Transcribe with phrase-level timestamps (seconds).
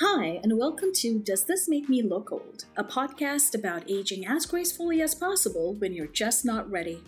[0.00, 2.66] Hi, and welcome to Does This Make Me Look Old?
[2.76, 7.02] A podcast about aging as gracefully as possible when you're just not ready.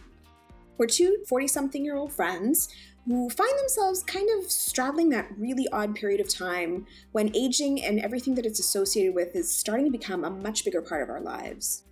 [0.77, 2.69] We're two 40 something year old friends
[3.07, 8.01] who find themselves kind of straddling that really odd period of time when aging and
[8.01, 11.21] everything that it's associated with is starting to become a much bigger part of our
[11.21, 11.85] lives.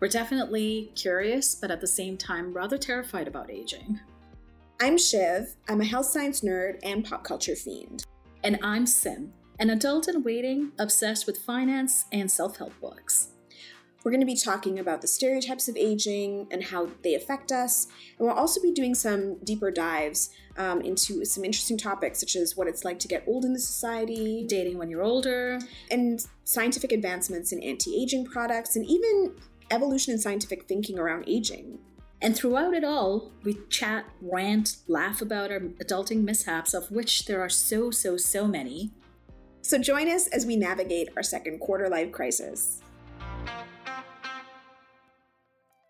[0.00, 4.00] We're definitely curious, but at the same time, rather terrified about aging.
[4.80, 8.06] I'm Shiv, I'm a health science nerd and pop culture fiend.
[8.42, 13.28] And I'm Sim, an adult in waiting obsessed with finance and self help books.
[14.04, 17.88] We're going to be talking about the stereotypes of aging and how they affect us.
[18.16, 22.56] And we'll also be doing some deeper dives um, into some interesting topics, such as
[22.56, 25.58] what it's like to get old in the society, dating when you're older,
[25.90, 29.34] and scientific advancements in anti aging products, and even
[29.72, 31.80] evolution in scientific thinking around aging.
[32.22, 37.40] And throughout it all, we chat, rant, laugh about our adulting mishaps, of which there
[37.40, 38.92] are so, so, so many.
[39.66, 42.80] So join us as we navigate our second quarter life crisis.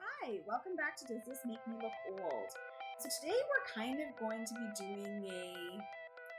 [0.00, 2.48] Hi, welcome back to Does This Make Me Look Old?
[3.00, 5.77] So today we're kind of going to be doing a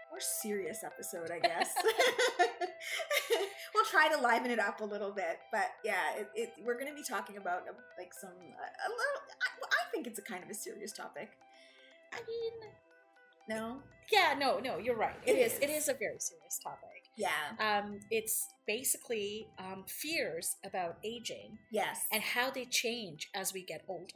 [0.10, 1.76] more serious episode, I guess.
[3.76, 6.90] we'll try to liven it up a little bit, but yeah, it, it, we're going
[6.90, 9.22] to be talking about uh, like some uh, a little.
[9.44, 11.30] I, I think it's a kind of a serious topic.
[12.12, 12.72] I mean,
[13.48, 13.78] no.
[14.12, 15.18] Yeah, no, no, you're right.
[15.24, 15.54] it, it is.
[15.54, 15.60] is.
[15.60, 16.97] It is a very serious topic.
[17.18, 17.30] Yeah.
[17.60, 21.58] Um, it's basically um, fears about aging.
[21.72, 22.06] Yes.
[22.12, 24.14] And how they change as we get older.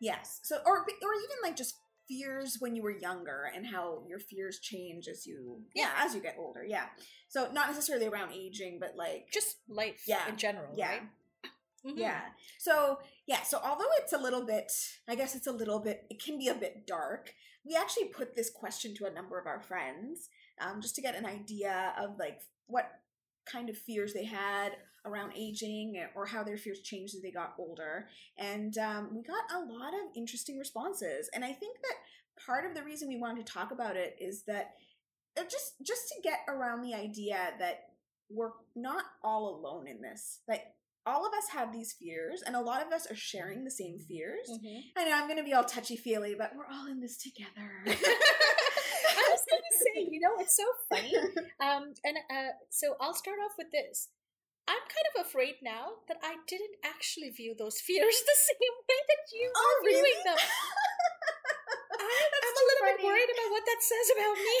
[0.00, 0.40] Yes.
[0.42, 1.74] So, or or even like just
[2.08, 6.20] fears when you were younger and how your fears change as you yeah as you
[6.22, 6.86] get older yeah
[7.28, 11.02] so not necessarily around aging but like just life yeah in general yeah right?
[11.86, 11.98] mm-hmm.
[11.98, 12.20] yeah
[12.58, 14.72] so yeah so although it's a little bit
[15.06, 17.34] i guess it's a little bit it can be a bit dark
[17.66, 20.30] we actually put this question to a number of our friends
[20.60, 22.90] um, just to get an idea of like what
[23.50, 24.72] kind of fears they had
[25.04, 28.08] around aging or how their fears changed as they got older.
[28.36, 31.30] And um, we got a lot of interesting responses.
[31.34, 34.44] And I think that part of the reason we wanted to talk about it is
[34.46, 34.72] that
[35.38, 37.80] uh, just just to get around the idea that
[38.30, 40.40] we're not all alone in this.
[40.48, 40.74] That
[41.06, 43.98] all of us have these fears, and a lot of us are sharing the same
[43.98, 44.48] fears.
[44.50, 44.80] Mm-hmm.
[44.96, 47.70] I know I'm going to be all touchy feely, but we're all in this together.
[47.86, 51.14] I was going to say, you know, it's so funny.
[51.58, 54.08] Um, and uh, so I'll start off with this.
[54.68, 59.00] I'm kind of afraid now that I didn't actually view those fears the same way
[59.10, 60.38] that you oh, were viewing them.
[61.98, 62.94] I, am a little funny.
[62.94, 64.56] bit worried about what that says about me.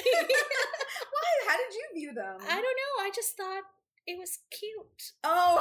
[1.06, 1.30] Why?
[1.46, 2.42] How did you view them?
[2.42, 2.94] I don't know.
[3.06, 3.62] I just thought
[4.08, 5.12] it was cute.
[5.22, 5.60] Oh.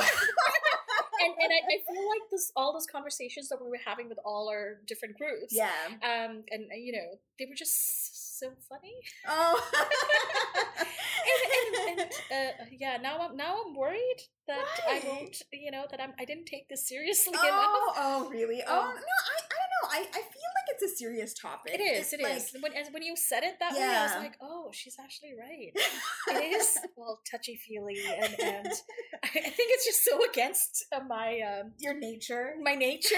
[1.21, 4.17] and and I, I, feel like this all those conversations that we were having with
[4.25, 5.53] all our different groups.
[5.53, 5.69] Yeah.
[6.01, 8.95] Um and you know, they were just so funny.
[9.27, 9.61] Oh.
[10.77, 14.65] and, and, and uh, yeah, now I'm now I'm worried that?
[14.89, 17.97] I won't, you know, that I'm I didn't take this seriously oh, enough.
[17.97, 18.63] Oh, really?
[18.65, 19.89] Oh, um, no, I, I don't know.
[19.89, 21.73] I, I feel like it's a serious topic.
[21.73, 21.99] It is.
[21.99, 22.55] It's it like, is.
[22.59, 23.79] When when you said it that yeah.
[23.79, 25.71] way, I was like, oh, she's actually right.
[26.27, 28.67] it is well touchy feely, and and
[29.23, 33.15] I think it's just so against my um, your nature, my nature.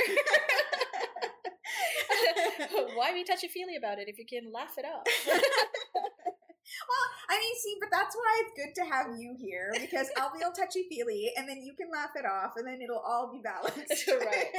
[2.95, 5.05] Why be touchy feely about it if you can laugh it off?
[5.27, 10.33] well, I mean, see, but that's why it's good to have you here because I'll
[10.33, 13.31] be all touchy feely, and then you can laugh it off, and then it'll all
[13.31, 14.07] be balanced.
[14.07, 14.51] right.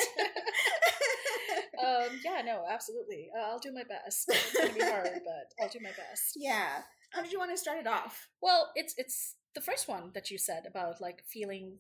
[1.85, 2.43] um, yeah.
[2.45, 2.65] No.
[2.71, 3.29] Absolutely.
[3.37, 4.29] Uh, I'll do my best.
[4.29, 6.35] It's gonna be hard, but I'll do my best.
[6.37, 6.83] Yeah.
[7.13, 8.29] How did you want to start it off?
[8.41, 11.79] Well, it's it's the first one that you said about like feeling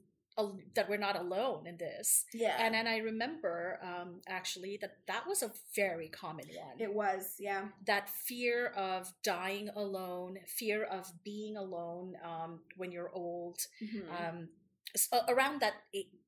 [0.75, 2.25] that we're not alone in this.
[2.33, 2.56] Yeah.
[2.59, 6.77] And then I remember um, actually that that was a very common one.
[6.78, 7.62] It was, yeah.
[7.87, 13.59] That fear of dying alone, fear of being alone um, when you're old.
[13.83, 14.11] Mm-hmm.
[14.17, 14.49] Um,
[14.97, 15.75] so around that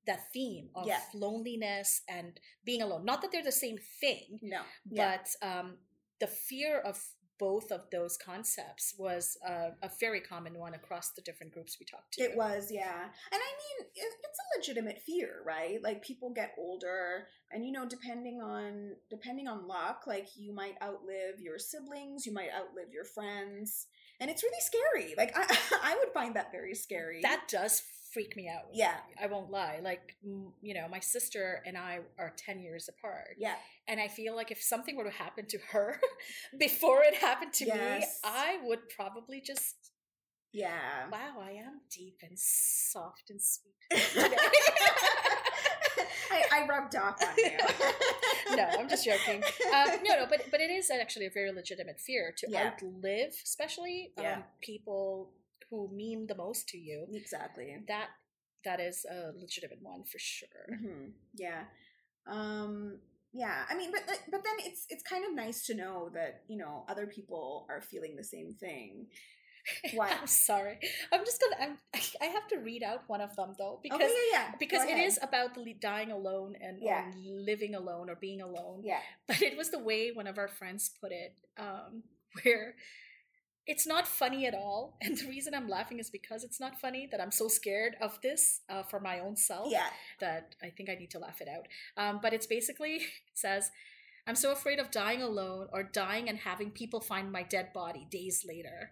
[0.06, 1.00] that theme of yeah.
[1.14, 3.04] loneliness and being alone.
[3.04, 4.40] Not that they're the same thing.
[4.42, 4.62] No.
[4.84, 5.60] But yeah.
[5.60, 5.74] um,
[6.20, 7.00] the fear of
[7.42, 11.84] both of those concepts was a, a, very common one across the different groups we
[11.84, 12.22] talked to.
[12.22, 13.02] It was, yeah.
[13.02, 15.82] And I mean, it's a legitimate fear, right?
[15.82, 20.74] Like people get older and you know, depending on depending on luck, like you might
[20.80, 23.88] outlive your siblings, you might outlive your friends,
[24.20, 25.14] and it's really scary.
[25.18, 25.42] Like I
[25.82, 27.20] I would find that very scary.
[27.22, 28.66] That does freak me out.
[28.72, 28.96] Yeah.
[29.20, 29.80] I won't lie.
[29.82, 30.16] Like,
[30.60, 33.36] you know, my sister and I are 10 years apart.
[33.38, 33.54] Yeah.
[33.88, 36.00] And I feel like if something were to happen to her
[36.58, 38.00] before it happened to yes.
[38.00, 39.76] me, I would probably just.
[40.52, 41.08] Yeah.
[41.10, 43.72] Wow, I am deep and soft and sweet.
[46.30, 48.56] I, I rubbed off on you.
[48.56, 49.42] no, I'm just joking.
[49.74, 52.70] Um, no, no, but but it is actually a very legitimate fear to yeah.
[52.70, 54.42] outlive, especially um, yeah.
[54.62, 55.30] people
[55.72, 57.74] who mean the most to you exactly.
[57.88, 58.10] that
[58.64, 61.64] that is a legitimate one for sure hmm Yeah.
[62.28, 63.00] Um
[63.32, 66.58] yeah, I mean but but then it's it's kind of nice to know that, you
[66.58, 69.06] know, other people are feeling the same thing.
[69.94, 70.10] What?
[70.20, 70.78] i'm sorry
[71.12, 71.78] i'm just gonna i'm
[72.20, 74.54] i have to read out one of them though because okay, yeah, yeah.
[74.58, 77.04] Because it is about the dying alone and Yeah.
[77.24, 78.98] living alone or being alone Yeah.
[79.28, 82.02] but it was the way one of our friends put it um
[82.42, 82.74] where
[83.66, 87.08] it's not funny at all and the reason i'm laughing is because it's not funny
[87.10, 89.86] that i'm so scared of this uh, for my own self Yeah.
[90.20, 91.66] that i think i need to laugh it out
[91.96, 93.02] um, but it's basically it
[93.34, 93.70] says
[94.26, 98.06] i'm so afraid of dying alone or dying and having people find my dead body
[98.10, 98.90] days later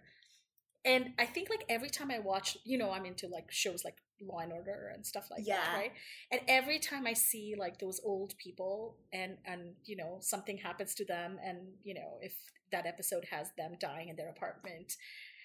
[0.85, 3.97] and i think like every time i watch you know i'm into like shows like
[4.23, 5.57] law and order and stuff like Yeah.
[5.57, 5.91] that right
[6.31, 10.93] and every time i see like those old people and and you know something happens
[10.95, 12.33] to them and you know if
[12.71, 14.93] that episode has them dying in their apartment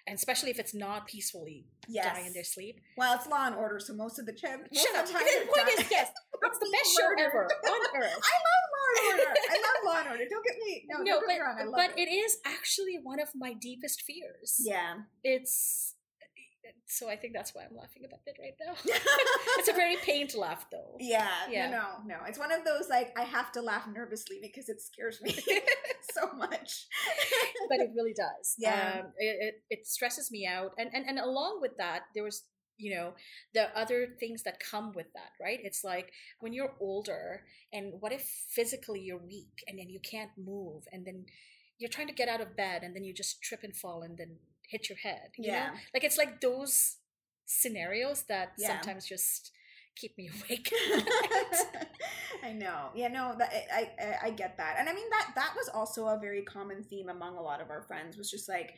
[0.08, 2.06] and especially if it's not peacefully Yes.
[2.06, 4.94] dying in their sleep Well, it's Law and Order, so most of the time, shut
[4.96, 5.78] up the time the they're point dying.
[5.81, 6.11] is yes
[6.44, 9.34] it's the best show ever on earth I love Law and Order.
[9.50, 10.25] I love Law and Order.
[10.31, 11.56] Don't get me no, no, but me wrong.
[11.58, 12.08] I love but it.
[12.08, 14.94] it is actually one of my deepest fears Yeah.
[15.25, 15.94] it's
[16.86, 18.74] so i think that's why i'm laughing about it right now
[19.58, 21.70] it's a very pained laugh though Yeah, Yeah.
[21.70, 21.76] no,
[22.06, 22.24] no, no.
[22.28, 25.32] It's one of those like I have to laugh nervously because it scares me
[26.16, 26.86] so much.
[27.68, 28.54] but it really does.
[28.58, 29.00] Yeah.
[29.00, 32.44] um, it, it it stresses me out, and and and along with that, there was
[32.78, 33.14] you know
[33.54, 35.60] the other things that come with that, right?
[35.62, 37.42] It's like when you're older,
[37.72, 41.26] and what if physically you're weak, and then you can't move, and then
[41.78, 44.16] you're trying to get out of bed, and then you just trip and fall, and
[44.18, 44.36] then
[44.68, 45.30] hit your head.
[45.36, 45.66] You Yeah.
[45.70, 46.96] know, like it's like those
[47.46, 48.68] scenarios that Yeah.
[48.68, 49.52] sometimes just
[49.94, 50.72] keep me awake.
[52.42, 52.90] I know.
[52.94, 54.76] Yeah, no, that I, I I get that.
[54.78, 57.70] And I mean that that was also a very common theme among a lot of
[57.70, 58.74] our friends was just like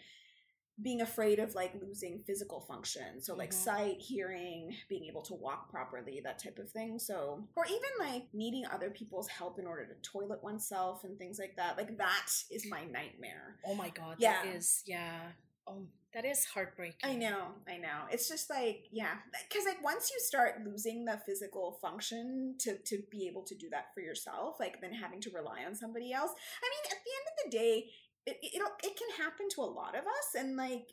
[0.80, 3.20] being afraid of like losing physical function.
[3.20, 3.54] So like Mhm.
[3.54, 7.00] sight, hearing, being able to walk properly, that type of thing.
[7.00, 11.38] So or even like needing other people's help in order to toilet oneself and things
[11.38, 11.76] like that.
[11.76, 13.56] Like that is my nightmare.
[13.66, 14.44] oh my god, Yeah.
[14.44, 15.32] that is yeah.
[15.68, 17.10] Oh, that is heartbreaking.
[17.10, 18.06] I know, I know.
[18.10, 19.14] It's just like, yeah,
[19.48, 23.68] because like once you start losing the physical function to to be able to do
[23.70, 26.30] that for yourself, like then having to rely on somebody else.
[26.30, 27.90] I mean, at the end of the day,
[28.26, 30.88] it it it'll- it can happen to a lot of us, and like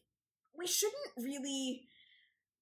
[0.57, 1.87] we shouldn't really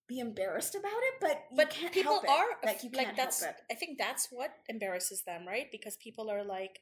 [0.07, 3.73] be embarrassed about it, but but can't people are like you can't that's help it.
[3.73, 6.79] i think that's what embarrasses them right because people are like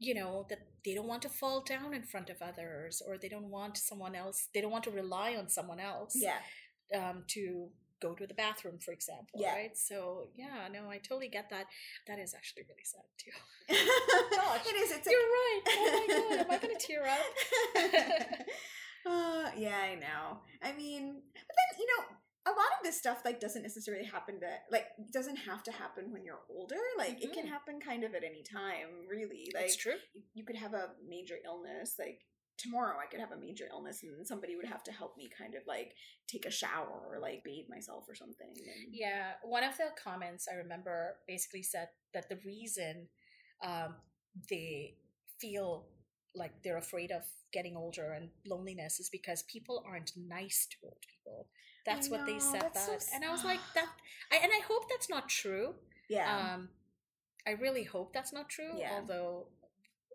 [0.00, 3.28] you know that they don't want to fall down in front of others or they
[3.28, 6.38] don't want someone else they don't want to rely on someone else Yeah,
[6.98, 7.68] um, to
[8.00, 9.54] go to the bathroom for example Yeah.
[9.54, 11.66] right so yeah no i totally get that
[12.06, 13.30] that is actually really sad too
[14.36, 14.90] gosh, it is.
[14.92, 17.26] It's you're like, right oh my god am i gonna tear up
[19.06, 20.38] uh, yeah, I know.
[20.62, 24.38] I mean, but then you know, a lot of this stuff like doesn't necessarily happen
[24.40, 26.76] to like doesn't have to happen when you're older.
[26.98, 27.50] Like it can Mhm.
[27.50, 29.50] happen kind of at any time, really.
[29.54, 32.20] Like that's true you, you could have a major illness, like
[32.56, 35.54] tomorrow I could have a major illness and somebody would have to help me kind
[35.54, 35.94] of like
[36.28, 38.52] take a shower or like bathe myself or something.
[38.54, 43.08] And, Yeah, one of the comments I remember basically said that the reason
[43.64, 43.96] um,
[44.50, 44.98] they
[45.40, 45.86] feel
[46.36, 50.98] like they're afraid of getting older and loneliness is because people aren't nice to old
[51.08, 51.48] people.
[51.86, 53.86] That's what they said that's so that, and I was like that,
[54.32, 55.74] I, and I hope that's not true.
[56.08, 56.54] Yeah.
[56.54, 56.68] Um,
[57.46, 58.72] I really hope that's not true.
[58.78, 58.92] Yeah.
[58.94, 59.48] Although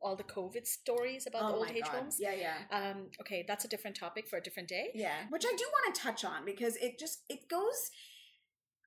[0.01, 1.93] all the COVID stories about the oh old age God.
[1.95, 2.17] homes.
[2.19, 2.55] Yeah, yeah.
[2.71, 4.91] Um, okay, that's a different topic for a different day.
[4.95, 7.91] Yeah, which I do want to touch on because it just it goes.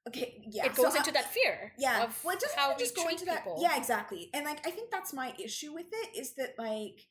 [0.09, 1.73] Okay, yeah, it goes I- into that fear.
[1.79, 3.59] yeah of well it doesn't how just go into that people.
[3.63, 7.07] yeah exactly and like i think that's my issue with it is that like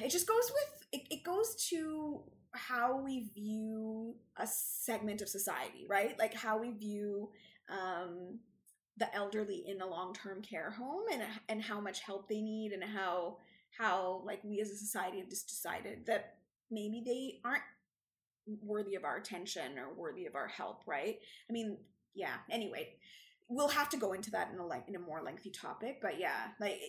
[0.02, 5.86] it just goes with it, it goes to how we view a segment of society
[5.88, 6.18] right?
[6.18, 7.30] Like how we view
[7.68, 8.38] um
[8.96, 12.84] the elderly in a long-term care home and and how much help they need and
[12.84, 13.36] how
[13.76, 16.34] how like we as a society have just decided that
[16.70, 17.62] maybe they aren't
[18.62, 21.18] worthy of our attention or worthy of our help right?
[21.48, 21.78] I mean
[22.14, 22.88] yeah anyway
[23.48, 26.18] we'll have to go into that in a like in a more lengthy topic but
[26.18, 26.80] yeah like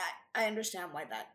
[0.00, 1.28] i, I understand why that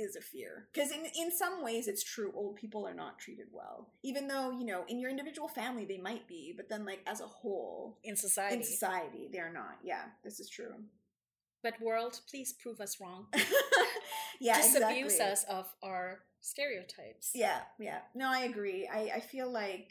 [0.00, 3.46] is a fear because in in some ways it's true old people are not treated
[3.52, 7.00] well even though you know in your individual family they might be but then like
[7.06, 8.56] as a whole in society.
[8.56, 10.74] in society they're not yeah this is true
[11.62, 13.26] But world, please prove us wrong.
[14.40, 15.32] yeah Disabuse exactly.
[15.32, 17.32] us of our stereotypes.
[17.34, 18.00] Yeah, yeah.
[18.14, 18.88] No, I agree.
[18.88, 19.90] I, I feel like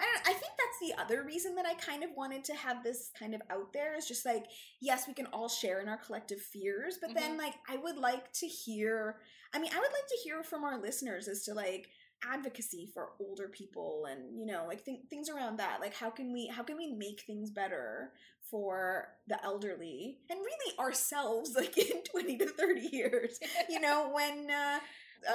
[0.00, 2.82] I don't I think that's the other reason that I kind of wanted to have
[2.82, 4.46] this kind of out there is just like,
[4.80, 8.32] yes, we can all share in our collective fears, but then like I would like
[8.34, 9.16] to hear
[9.54, 11.88] I mean, I would like to hear from our listeners as to like
[12.30, 16.32] advocacy for older people and you know like th- things around that like how can
[16.32, 18.12] we how can we make things better
[18.48, 24.50] for the elderly and really ourselves like in 20 to 30 years you know when
[24.50, 24.78] uh,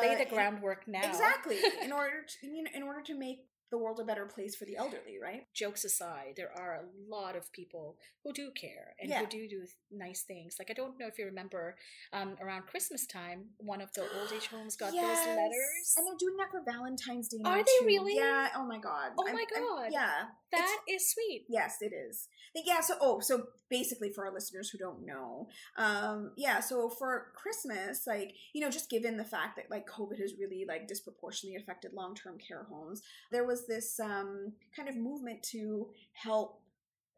[0.01, 1.01] Lay uh, the groundwork now.
[1.03, 3.39] exactly in order to you know in order to make
[3.71, 7.35] the world a better place for the elderly right Jokes aside, there are a lot
[7.35, 9.19] of people who do care and Yeah.
[9.19, 10.55] who do do nice things.
[10.59, 11.75] Like I don't know if you remember,
[12.13, 15.25] um, around Christmas time, one of the old age homes got Yes.
[15.25, 15.93] those letters.
[15.97, 17.85] and they're doing that for valentine's day Are they too.
[17.85, 18.15] really?
[18.15, 19.89] yeah oh my god Oh my God.
[19.91, 21.45] yeah That is sweet.
[21.49, 22.27] Yes, it is.
[22.55, 25.47] Yeah, so oh, so basically for our listeners who don't know,
[25.77, 30.19] um, yeah, so for Christmas, like, you know, just given the fact that like COVID
[30.19, 35.41] has really like disproportionately affected long-term care homes, there was this um kind of movement
[35.51, 36.61] to help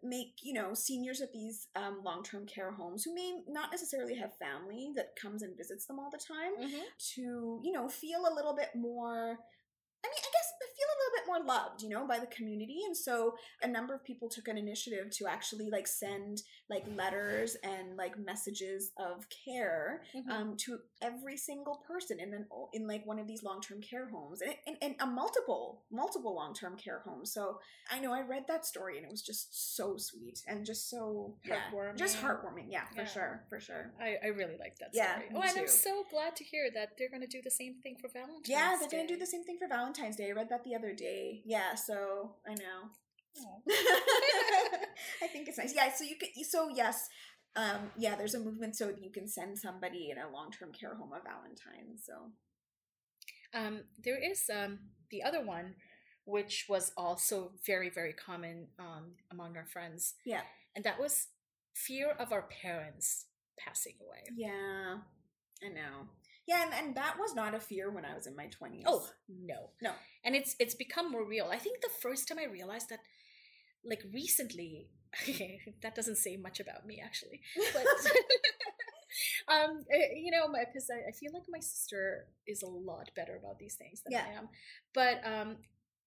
[0.02, 4.32] make you know seniors at these um, long-term care homes who may not necessarily have
[4.38, 6.84] family that comes and visits them all the time Mm-hmm.
[7.16, 9.38] to you know feel a little bit more
[10.02, 12.80] I mean, I guess feel a little bit more loved, you know, by the community.
[12.88, 17.56] And so a number of people took an initiative to actually like send like letters
[17.64, 20.30] and like messages of care Mhm.
[20.36, 24.08] um, to every single person in an in like one of these long term care
[24.10, 25.64] homes and, and, and a multiple
[26.02, 27.32] multiple long term care homes.
[27.38, 27.44] So
[27.92, 29.44] I know I read that story and it was just
[29.78, 31.62] so sweet and just so yeah,
[32.04, 32.68] just Heartwarming.
[32.70, 33.14] Yeah, for Yeah.
[33.16, 33.84] sure, for sure.
[34.08, 35.30] I, I really like that Yeah, story.
[35.36, 37.96] oh, and I'm so glad to hear that they're going to do the same thing
[38.02, 40.30] for Valentine's Yeah, they're gonna do the same thing for Valentine's Day.
[40.30, 41.19] I read that the other day.
[41.46, 42.90] Yeah, so I know.
[43.40, 43.60] Aw.
[45.24, 45.74] I think it's nice.
[45.76, 47.08] Yeah, so you can so yes,
[47.56, 50.96] um, yeah, there's a movement so you can send somebody in a long term care
[50.96, 51.98] home a Valentine.
[52.02, 52.32] So
[53.54, 55.76] Um, there is um, the other one,
[56.26, 60.42] which was also very, very common um, among our friends, yeah,
[60.76, 61.28] and that was
[61.74, 63.26] fear of our parents
[63.58, 64.24] passing away.
[64.36, 64.98] yeah,
[65.64, 66.08] I know.
[66.50, 68.86] Yeah, and, and that was not a fear when I was in my twenties.
[68.88, 69.08] Oh
[69.52, 69.92] no, No.
[70.26, 71.48] and it's it's become more real.
[71.58, 73.02] I think the first time I realized that,
[73.92, 74.90] like recently,
[75.84, 77.42] that doesn't say much about me actually,
[77.76, 77.86] but.
[79.48, 83.10] Um, eh, you know, my because I, I feel like my sister is a lot
[83.16, 84.50] better about these things than I am.
[84.94, 85.58] But um,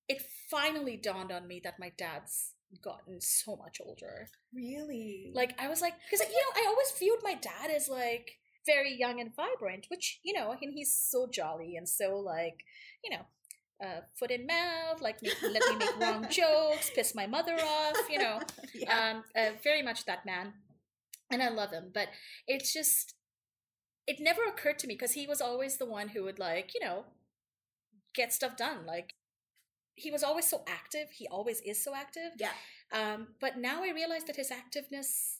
[0.09, 4.29] it finally dawned on me that my dad's gotten so much older.
[4.55, 5.33] really?
[5.35, 8.95] Like I was like, because you know, I always viewed my dad as like very
[8.95, 12.65] young and vibrant, which you know, and he's so jolly and so like,
[13.05, 13.23] you know.
[13.85, 17.97] Uh, foot in mouth, like make, let me make wrong jokes, piss my mother off,
[18.09, 18.39] you know,
[18.75, 20.53] yeah, um, uh, very much that man,
[21.31, 21.91] and I love him.
[21.93, 22.09] But
[22.47, 23.15] it's just,
[24.07, 26.81] it never occurred to me because he was always the one who would like, you
[26.81, 27.05] know,
[28.15, 28.87] get stuff done.
[28.87, 29.15] Like
[29.95, 31.09] he was always so active.
[31.13, 32.33] He always is so active.
[32.39, 32.53] yeah,
[32.93, 35.39] Um, but now I realize that his activeness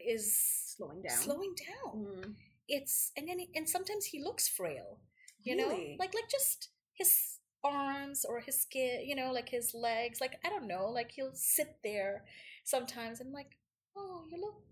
[0.00, 0.36] is
[0.76, 1.16] slowing down.
[1.16, 2.04] slowing down.
[2.06, 2.34] Mm.
[2.68, 4.98] It's and then and sometimes he looks frail.
[5.42, 5.68] You know,
[5.98, 9.02] like like just his arms or his skin.
[9.04, 10.20] You know, like his legs.
[10.20, 10.88] Like I don't know.
[10.88, 12.24] Like he'll sit there
[12.64, 13.58] sometimes and like,
[13.96, 14.62] oh, you look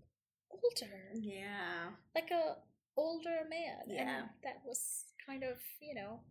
[0.51, 1.89] older, Yeah.
[2.15, 2.55] like a
[2.97, 3.85] older man.
[3.87, 4.01] Yeah.
[4.19, 6.21] and that was kind of you know.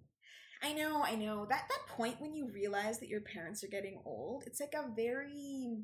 [0.65, 1.45] I know, I know.
[1.49, 4.91] That that point when you realize that your parents are getting old, it's like a
[4.95, 5.79] very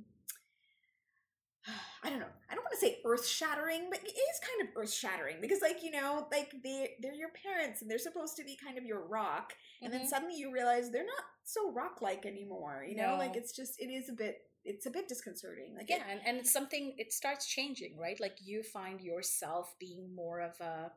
[2.05, 2.27] I don't know.
[2.51, 5.61] I don't want to say earth shattering, but it is kind of earth shattering because
[5.61, 8.85] like, you know, like they they're your parents and they're supposed to be kind of
[8.85, 9.53] your rock.
[9.83, 10.09] And then Mhm.
[10.09, 12.85] suddenly you realize they're not so rock like anymore.
[12.89, 13.17] You know?
[13.19, 15.75] Like it's just it is a bit it's a bit disconcerting.
[15.77, 20.15] Like yeah and, and it's something it starts changing right like you find yourself being
[20.15, 20.93] more of a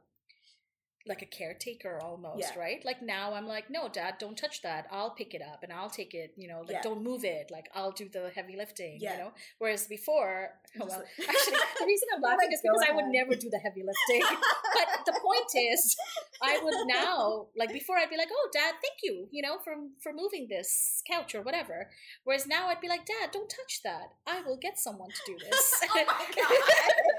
[1.08, 2.60] like a caretaker almost Yeah.
[2.60, 2.81] right?
[2.86, 4.86] Like now i'm like no dad don't touch that.
[4.91, 6.81] I'll pick it up and i'll take it you know like Yeah.
[6.81, 7.50] don't move it.
[7.51, 9.13] Like i'll do the heavy lifting Yeah.
[9.13, 9.31] you know?
[9.58, 13.36] Whereas before Just well actually the reason i'm laughing is because "Go i would never
[13.36, 14.24] do the heavy lifting.
[14.77, 15.96] But the point is
[16.41, 19.74] i would now like before i'd be like oh dad thank you you know for
[20.03, 21.89] for moving this couch or whatever.
[22.24, 24.08] Whereas now i'd be like dad don't touch that.
[24.27, 25.81] I will get someone to do this.
[25.84, 27.11] Oh my god.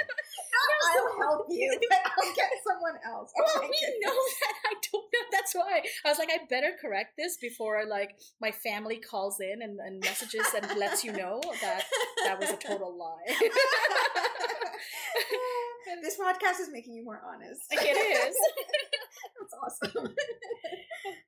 [0.83, 1.71] I'll help you.
[1.93, 3.31] I'll get someone else.
[3.39, 4.01] Oh well we goodness.
[4.03, 4.12] know
[4.43, 8.11] that i don't know that's why i was like i better correct this before like
[8.41, 11.85] my family calls in and, and messages and lets you know that
[12.25, 13.51] that was a total lie
[16.03, 17.62] this podcast is making you more honest.
[17.71, 18.37] it is
[19.39, 20.15] That's awesome.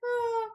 [0.04, 0.49] Oh,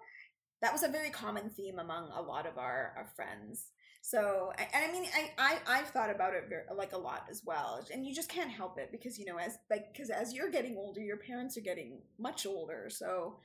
[0.61, 3.67] that was a very common theme among a lot of our, our friends.
[4.11, 7.27] So, I- and I mean, I, I, I've thought about it very, like a lot
[7.29, 7.85] as well.
[7.93, 10.75] And you just can't help it because, you know, as, like, because as you're getting
[10.77, 12.87] older, your parents are getting much older.
[12.89, 13.39] So,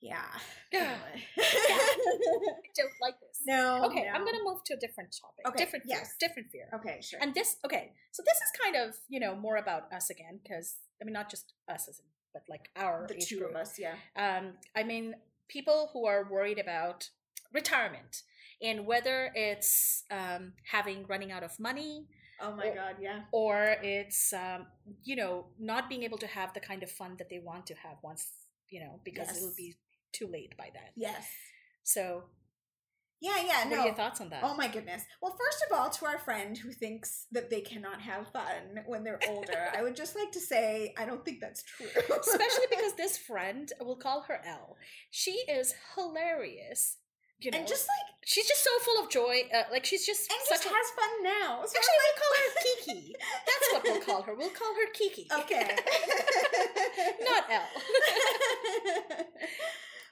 [0.00, 0.22] yeah.
[0.72, 0.96] Yeah.
[1.38, 3.84] I don't like this no.
[3.84, 6.14] okay i'm gonna move to a different topic Okay, different fear yes.
[6.18, 7.20] different fear Okay, sure.
[7.22, 10.76] and this okay so this is kind of you know more about us again because
[11.00, 13.50] i mean not just us as in, but like our the two group.
[13.50, 13.94] of us, yeah.
[14.16, 15.14] um i mean
[15.48, 17.10] people who are worried about
[17.52, 18.22] retirement
[18.68, 20.42] and whether it's um,
[20.76, 21.94] having running out of money
[22.40, 23.20] Oh my Or- god, yeah.
[23.32, 24.60] or it's um,
[25.08, 25.34] you know
[25.72, 28.22] not being able to have the kind of fun that they want to have once
[28.74, 29.36] you know because Yes.
[29.38, 29.70] it'll be
[30.18, 31.24] too late by then Yes.
[31.84, 32.24] so
[33.20, 33.80] Yeah, yeah, what no.
[33.82, 35.02] are your thoughts on that Oh my goodness.
[35.22, 39.02] Well, first of all, to our friend who thinks that they cannot have fun when
[39.04, 41.86] they're older, I would just like to say I don't think that's true.
[42.26, 44.76] especially because this friend we'll call her l
[45.10, 46.96] she is hilarious
[47.40, 50.30] you know and just like she's just so full of joy uh, like she's just
[50.30, 51.62] and such just a has fun now.
[51.66, 53.16] So Actually, we'll call her Kiki.
[53.46, 54.34] That's what we'll call her.
[54.34, 55.26] We'll call her Kiki.
[55.40, 55.76] okay.
[57.24, 57.68] Not L.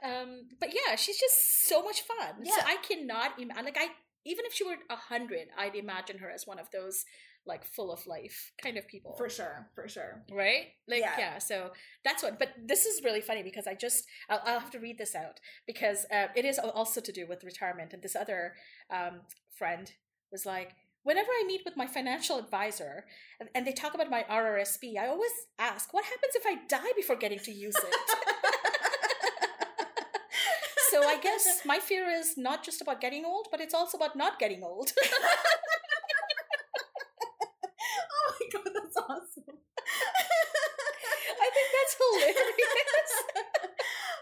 [0.04, 2.44] um, but yeah, she's just so much fun.
[2.44, 2.64] So Yeah.
[2.66, 3.64] I cannot imagine.
[3.64, 3.88] Like I,
[4.24, 7.04] even if she were a hundred, I'd imagine her as one of those
[7.46, 9.14] like full of life kind of people.
[9.16, 10.22] for sure, for sure.
[10.30, 10.66] right?
[10.88, 11.14] Like Yeah.
[11.18, 11.38] yeah.
[11.38, 11.70] So
[12.04, 12.38] that's what.
[12.38, 15.40] But this is really funny because I just I'll, I'll have to read this out
[15.66, 17.92] because uh, it is also to do with retirement.
[17.92, 18.54] And this other
[18.90, 19.20] um,
[19.58, 19.90] friend
[20.30, 20.74] was like.
[21.04, 23.04] Whenever I meet with my financial advisor
[23.40, 26.92] and- and they talk about my RRSP, I always ask, what happens if I die
[26.94, 27.92] before getting to use it?
[30.92, 34.14] so I guess my fear is not just about getting old, but it's also about
[34.14, 34.92] not getting old.
[35.02, 35.36] oh
[38.40, 39.56] my god, that's awesome.
[41.42, 43.12] I think that's hilarious.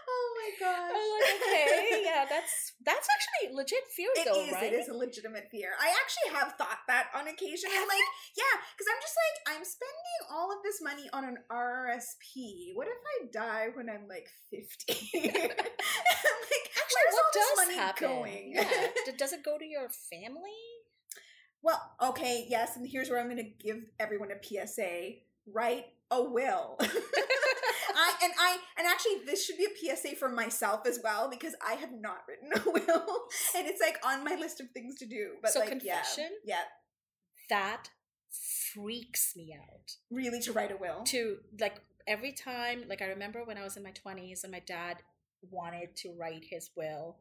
[0.09, 0.91] oh my gosh.
[0.91, 4.51] I'm like, okay, yeah, that's that's actually legit fear It though, is.
[4.53, 4.73] right?
[4.73, 5.69] It is a legitimate fear.
[5.79, 7.69] I actually have thought that on occasion.
[7.71, 8.07] I'm like,
[8.37, 12.73] yeah, because I'm just like, I'm spending all of this money on an RRSP.
[12.73, 14.65] What if I die when I'm like 50?
[15.15, 18.07] I'm like, Actually, where's what all this money happen?
[18.07, 18.51] going?
[18.55, 20.57] Yeah, does it go to your family?
[21.63, 25.11] Well, okay, yes, and here's where I'm going to give everyone a PSA.
[25.47, 26.77] Write a will.
[27.93, 31.55] I and I and actually this should be a PSA for myself as well because
[31.65, 33.05] I have not written a will
[33.55, 35.31] and it's like on my list of things to do.
[35.41, 36.29] But So like confession?
[36.43, 36.61] yeah, yeah,
[37.49, 37.89] That
[38.73, 39.91] freaks me out.
[40.09, 41.03] really to write a will.
[41.05, 44.61] To like every time, like I remember when I was in my twenties and my
[44.65, 44.97] dad
[45.49, 47.17] wanted to write his will,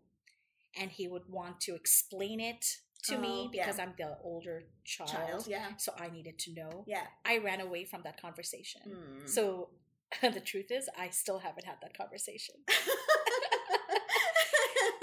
[0.79, 2.65] and he would want to explain it
[3.05, 3.65] to me Oh, yeah.
[3.65, 5.11] because I'm the older child.
[5.11, 6.85] Child, yeah, So I needed to know.
[6.87, 7.05] yeah.
[7.25, 8.83] I ran away from that conversation.
[8.89, 9.29] Mm.
[9.29, 9.71] So
[10.23, 12.57] the truth is, I still haven't had that conversation.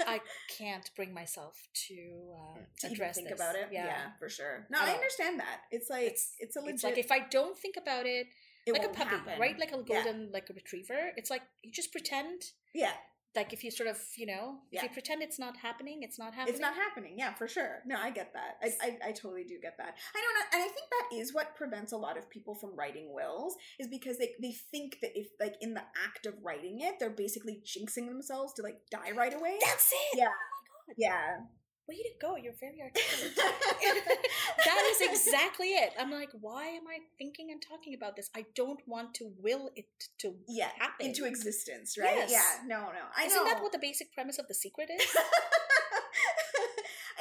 [0.06, 0.20] I
[0.56, 1.54] can't bring myself
[1.88, 1.94] to
[2.34, 3.38] uh, to address think this.
[3.38, 3.68] about it.
[3.70, 3.86] Yeah.
[3.86, 4.06] Yeah.
[4.18, 4.66] for sure.
[4.70, 5.60] No, At I understand that.
[5.70, 6.74] It's like it's, It's a legit.
[6.76, 8.26] It's like if I don't think about it,
[8.66, 9.38] it like a puppy, happen.
[9.38, 9.58] right?
[9.58, 10.02] Like a Yeah.
[10.04, 11.12] golden, like a retriever.
[11.16, 12.42] It's like you just pretend.
[12.74, 12.92] yeah,
[13.36, 14.82] Like if you sort of, you know, if Yeah.
[14.84, 16.52] you pretend it's not happening, it's not happening.
[16.54, 17.14] it's not happening.
[17.18, 17.82] Yeah, for sure.
[17.86, 18.56] No, I get that.
[18.62, 19.96] I, I, I totally do get that.
[20.14, 22.74] I don't know, and I think that is what prevents a lot of people from
[22.74, 26.80] writing wills is because they they think that if like in the act of writing
[26.80, 29.58] it, they're basically jinxing themselves to like die right away.
[29.64, 30.18] That's it.
[30.18, 30.26] Yeah.
[30.26, 30.50] Oh
[30.88, 30.94] my god.
[30.96, 31.36] Yeah.
[31.88, 32.36] Way to go!
[32.36, 33.32] You're very articulate.
[34.64, 35.94] that is exactly it.
[35.98, 38.28] I'm like, why am I thinking and talking about this?
[38.36, 39.86] I don't want to will it
[40.18, 40.68] to yeah.
[40.78, 42.28] happen Into existence, right?
[42.28, 42.30] Yes.
[42.30, 42.66] Yeah.
[42.66, 43.08] No, no.
[43.16, 43.48] I Isn't know.
[43.48, 45.00] that what the basic premise of the secret is?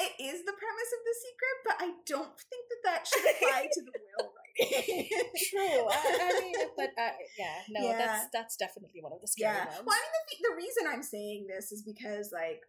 [0.03, 3.69] it is the premise of the secret, but I don't think that that should apply
[3.71, 5.07] to the will writing.
[5.49, 5.87] True.
[5.87, 5.95] I,
[6.27, 7.97] I mean, but uh, yeah, no, Yeah.
[7.97, 9.65] that's that's definitely one of the scary yeah.
[9.65, 9.81] ones.
[9.85, 12.61] Well, I mean, the, the reason I'm saying this is because, like,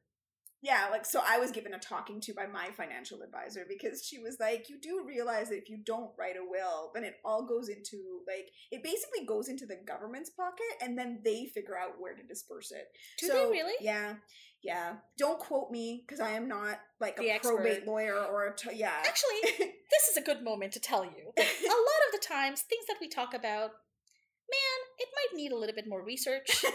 [0.61, 4.19] yeah, like, so I was given a talking to by my financial advisor because she
[4.19, 7.47] was like, you do realize that if you don't write a will, then it all
[7.47, 12.01] goes into, like, it basically goes into the government's pocket and then they figure out
[12.01, 12.89] where to disperse it.
[13.21, 13.75] Do they really?
[13.81, 14.15] Yeah.
[14.61, 14.95] Yeah.
[15.17, 18.71] Don't quote me because I am not, like, a The probate lawyer or a, t-
[18.75, 19.03] yeah.
[19.07, 22.85] Actually, this is a good moment to tell you a lot of the times, things
[22.89, 23.71] that we talk about,
[24.99, 26.65] it might need a little bit more research.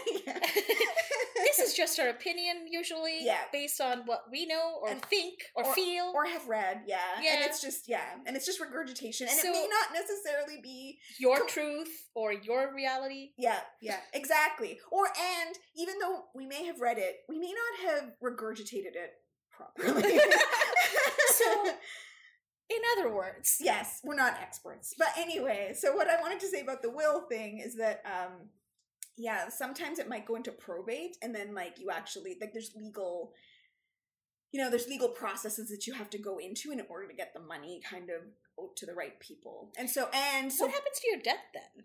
[1.56, 3.38] This is just our opinion, usually, Yeah.
[3.52, 6.10] based on what we know or And- think or, or- feel.
[6.14, 6.98] or have read, yeah.
[7.20, 8.14] yeah, And it's just, yeah.
[8.26, 9.28] And it's just regurgitation.
[9.28, 13.32] And So- it may not necessarily be your truth or your reality.
[13.36, 14.80] Yeah, yeah, exactly.
[14.90, 19.12] Or and even though we may have read it, we may not have regurgitated it
[19.52, 20.18] properly.
[21.34, 21.74] So-
[22.70, 24.94] In other words, yes, we're not experts.
[24.98, 28.48] But anyway, so what I wanted to say about the will thing is that um
[29.16, 33.32] yeah, sometimes it might go into probate and then like you actually like there's legal
[34.52, 37.34] you know, there's legal processes that you have to go into in order to get
[37.34, 38.22] the money kind of
[38.62, 39.72] out to the right people.
[39.76, 41.84] And so and so what happens to your debt then?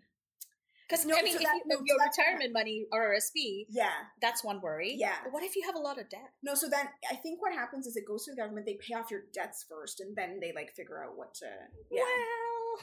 [0.90, 4.10] Because No, I mean, so if that- you, no, your that's- retirement money RRSP, yeah,
[4.20, 4.96] that's one worry.
[4.98, 5.14] Yeah.
[5.22, 6.32] But what if you have a lot of debt?
[6.42, 8.94] No, so then I think what happens is it goes to the government, they pay
[8.94, 11.46] off your debts first, and then they like figure out what to.
[11.92, 12.02] Yeah.
[12.02, 12.82] Well,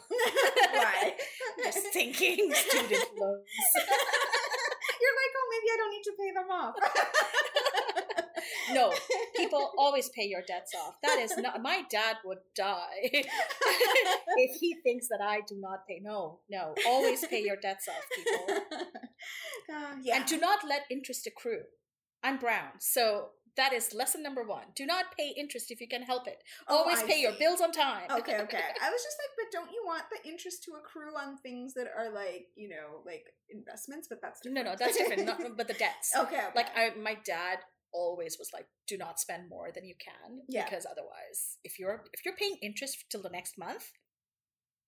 [0.74, 1.16] right.
[1.66, 3.44] just thinking student loans.
[5.00, 6.76] You're like, oh, maybe I don't need to pay them off.
[8.74, 8.94] No,
[9.36, 10.96] people always pay your debts off.
[11.04, 11.62] That is not.
[11.62, 16.00] My dad would die if he thinks that I do not pay.
[16.02, 18.60] No, no, always pay your debts off, people,
[19.74, 20.18] Uh, yeah.
[20.18, 21.64] and do not let interest accrue.
[22.24, 24.66] I'm brown, so that is lesson number one.
[24.76, 26.38] Do not pay interest if you can help it.
[26.68, 28.04] Oh, Always I pay your bills on time.
[28.12, 28.62] okay, okay.
[28.82, 31.88] I was just like, but don't you want the interest to accrue on things that
[31.98, 34.08] are like, you know, like investments?
[34.08, 35.26] But that's no, no, that's different.
[35.26, 36.12] Not, but the debts.
[36.16, 36.48] okay, okay.
[36.56, 37.58] Like I, my dad
[37.98, 40.64] always was like, do not spend more than you can, Yeah.
[40.66, 43.92] because otherwise, if you're if you're paying interest till the next month,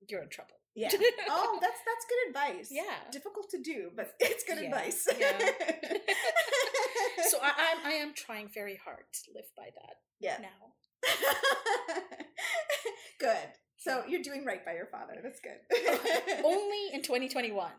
[0.07, 0.59] you're in trouble.
[0.75, 0.89] yeah.
[1.29, 2.69] Oh, that's that's good advice.
[2.71, 2.97] Yeah.
[3.11, 5.07] Difficult to do, but it's good Yeah, advice.
[5.19, 5.37] yeah.
[7.31, 7.51] so I,
[7.91, 10.37] I am trying very hard to live by that yeah.
[10.41, 10.59] now.
[13.19, 13.47] good.
[13.77, 15.15] So you're doing right by your father.
[15.23, 15.59] That's good.
[16.43, 17.71] Only in 2021,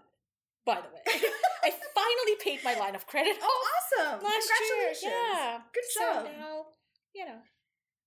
[0.64, 1.30] by the way.
[1.62, 4.22] I finally paid my line of credit oh, awesome!
[4.24, 5.02] last Congratulations.
[5.02, 5.12] year.
[5.12, 5.58] Yeah.
[5.74, 6.24] Good So job.
[6.24, 6.64] now,
[7.14, 7.38] you know,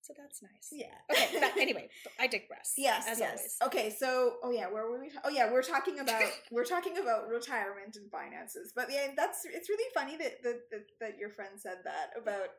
[0.04, 0.68] so that's nice.
[0.70, 0.92] Yeah.
[1.10, 1.88] Okay, but anyway,
[2.20, 2.74] I digress.
[2.78, 3.58] Yes, as yes.
[3.62, 3.74] always.
[3.74, 5.10] Okay, so oh yeah, where were we?
[5.10, 8.74] ta- oh yeah, we're talking about we're talking about retirement and finances.
[8.76, 12.50] But yeah, that's it's really funny that that that, that your friend said that about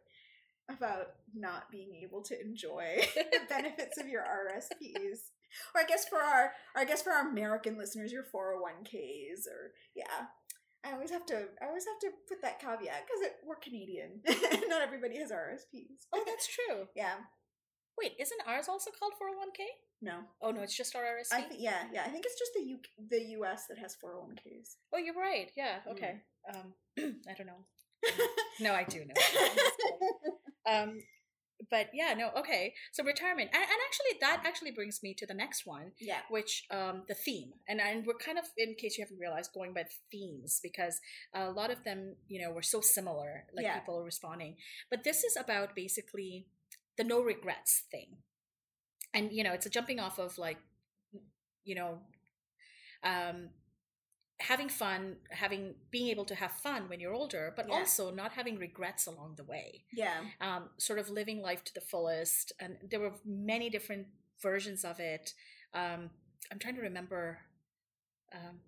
[0.71, 5.19] about not being able to enjoy the benefits of your RSPs.
[5.75, 9.73] Or I guess for our or I guess for our American listeners, your 401ks or
[9.95, 10.27] yeah.
[10.85, 14.21] I always have to I always have to put that caveat because we're Canadian.
[14.69, 16.07] not everybody has RSPs.
[16.13, 16.87] Oh, that's true.
[16.97, 17.15] yeah.
[17.99, 19.65] Wait, isn't ours also called 401k?
[20.03, 20.19] No.
[20.43, 21.33] Oh no, it's just our RSP.
[21.33, 22.03] I think yeah, yeah.
[22.05, 22.79] I think it's just the U
[23.11, 24.77] the US that has 401ks.
[24.93, 25.51] oh, you're right.
[25.57, 25.79] Yeah.
[25.89, 25.93] Mm.
[25.93, 26.15] Okay.
[26.53, 26.75] Um,
[27.29, 27.65] I don't know.
[28.61, 29.15] No, I do know.
[29.17, 30.11] I'm just kidding.
[30.71, 30.99] um,
[31.71, 32.31] but yeah, no.
[32.37, 32.75] Okay.
[32.93, 36.21] So retirement, and, and actually, that actually brings me to the next one, yeah.
[36.31, 39.73] which um, the theme, and and we're kind of, in case you haven't realized, going
[39.75, 41.01] by themes because
[41.35, 43.79] a lot of them, you know, were so similar, like Yeah.
[43.79, 44.57] people responding.
[44.91, 46.47] But this is about basically
[46.97, 48.19] the no regrets thing,
[49.13, 50.59] and you know, it's a jumping off of like,
[51.65, 51.99] you know,
[53.03, 53.51] um,
[54.41, 57.75] having fun, having being able to have fun when you're older, but Yeah.
[57.75, 60.25] also not having regrets along the way Yeah.
[60.41, 62.53] um, sort of living life to the fullest.
[62.59, 64.09] And there were many different
[64.43, 65.35] versions of it.
[65.73, 66.11] Um,
[66.51, 67.39] I'm trying to remember.
[68.33, 68.61] Um,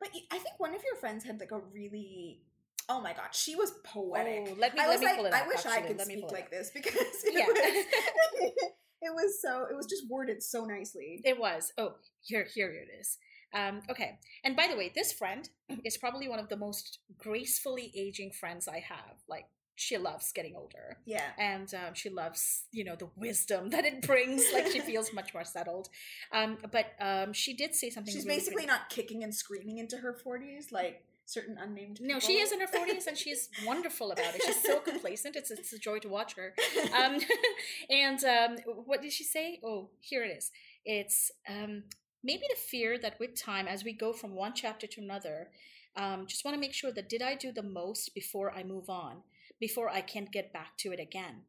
[0.00, 2.42] But I think one of your friends had like a really
[2.88, 4.48] oh my god, she was poetic.
[4.50, 5.46] oh, let me I let me like, pull it I up.
[5.48, 7.46] wish I could Let speak like this because it Yeah.
[7.46, 7.56] was
[9.00, 11.20] it was so it was just worded so nicely.
[11.24, 11.72] It was.
[11.78, 13.16] Oh, here, here it is.
[13.54, 14.18] Um, okay.
[14.44, 15.48] And by the way, this friend
[15.84, 19.16] is probably one of the most gracefully aging friends I have.
[19.28, 20.98] Like, she loves getting older.
[21.04, 21.30] yeah.
[21.36, 25.34] and um, she loves you know the wisdom that it brings like she feels much
[25.34, 25.88] more settled
[26.32, 28.68] um, but um, she did say something She's really basically pretty.
[28.68, 32.68] not kicking and screaming into her 40s like certain unnamed no she is in her
[32.68, 36.36] 40s and she's wonderful about it she's so complacent it's, it's a joy to watch
[36.36, 36.54] her
[36.96, 37.18] um,
[37.90, 40.52] and um, what did she say oh here it is
[40.84, 41.82] it's um,
[42.24, 45.48] maybe the fear that with time as we go from one chapter to another
[45.96, 48.90] um, just want to make sure that did i do the most before i move
[48.90, 49.22] on
[49.60, 51.42] before i can't get back to it again?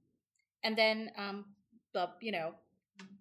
[0.64, 1.46] And then um,
[1.94, 2.56] the you know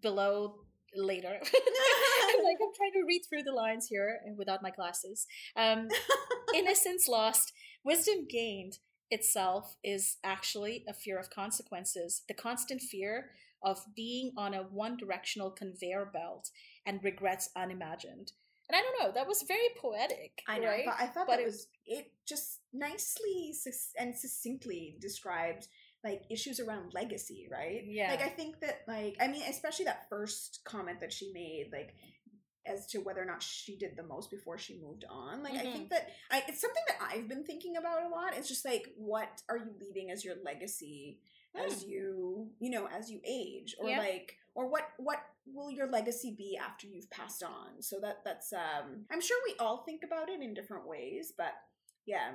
[0.03, 0.57] below
[0.97, 5.27] later I'm like i'm trying to read through the lines here and without my glasses.
[5.57, 5.89] Um,
[6.55, 7.53] innocence lost
[7.85, 8.79] wisdom gained
[9.11, 12.23] itself is actually a fear of consequences.
[12.29, 13.31] The constant fear
[13.63, 16.51] of being on a one directional conveyor belt
[16.87, 18.33] and regrets unimagined
[18.69, 20.69] and i don't know that was very poetic I know.
[20.69, 23.53] right But I thought But that it- was it just nicely
[23.99, 25.69] and succinctly described
[26.03, 27.83] like issues around legacy, right?
[27.87, 28.11] Yeah.
[28.11, 31.95] Like I think that like I mean, especially that first comment that she made, like
[32.67, 35.43] as to whether or not she did the most before she moved on.
[35.43, 35.73] Like I Mhm.
[35.73, 38.37] think that I it's something that I've been thinking about a lot.
[38.37, 41.21] It's just like what are you leaving as your legacy
[41.55, 43.91] as you you know as you age or Hmm.
[43.93, 43.99] Yeah.
[44.01, 48.53] like or what what will your legacy be after you've passed on so that that's
[48.53, 51.53] um i'm sure we all think about it in different ways but
[52.07, 52.33] yeah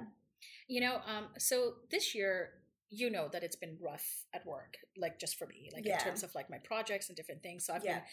[0.67, 2.51] You know, um, so this year,
[2.89, 5.93] you know that it's been rough at work, like just for me, like Yeah.
[5.93, 7.65] in terms of like my projects and different things.
[7.65, 7.95] So I've Yeah.
[7.95, 8.03] been